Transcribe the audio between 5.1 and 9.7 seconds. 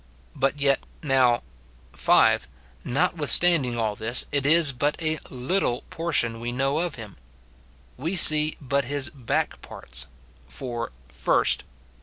little portion we know of him; we see but his back